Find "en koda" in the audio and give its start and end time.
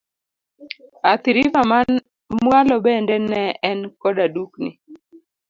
3.69-4.25